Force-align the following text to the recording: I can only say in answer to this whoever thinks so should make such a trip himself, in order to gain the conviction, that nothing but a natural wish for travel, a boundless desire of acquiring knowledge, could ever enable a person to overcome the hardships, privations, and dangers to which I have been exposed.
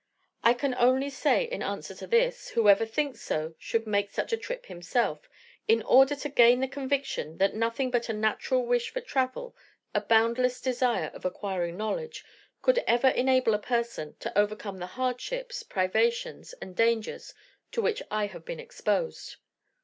I 0.43 0.55
can 0.55 0.73
only 0.73 1.11
say 1.11 1.43
in 1.43 1.61
answer 1.61 1.93
to 1.93 2.07
this 2.07 2.49
whoever 2.49 2.87
thinks 2.87 3.21
so 3.21 3.53
should 3.59 3.85
make 3.85 4.09
such 4.09 4.33
a 4.33 4.37
trip 4.37 4.65
himself, 4.65 5.29
in 5.67 5.83
order 5.83 6.15
to 6.15 6.27
gain 6.27 6.59
the 6.59 6.67
conviction, 6.67 7.37
that 7.37 7.53
nothing 7.53 7.91
but 7.91 8.09
a 8.09 8.13
natural 8.13 8.65
wish 8.65 8.89
for 8.89 8.99
travel, 8.99 9.55
a 9.93 10.01
boundless 10.01 10.59
desire 10.59 11.11
of 11.13 11.23
acquiring 11.23 11.77
knowledge, 11.77 12.25
could 12.63 12.79
ever 12.87 13.09
enable 13.09 13.53
a 13.53 13.59
person 13.59 14.15
to 14.21 14.35
overcome 14.35 14.79
the 14.79 14.87
hardships, 14.87 15.61
privations, 15.61 16.53
and 16.53 16.75
dangers 16.75 17.35
to 17.71 17.79
which 17.79 18.01
I 18.09 18.25
have 18.25 18.43
been 18.43 18.59
exposed. 18.59 19.35